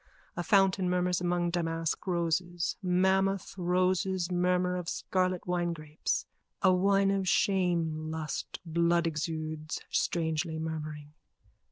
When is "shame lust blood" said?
7.29-9.05